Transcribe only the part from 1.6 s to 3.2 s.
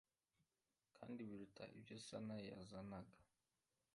ibyo santa yazanaga,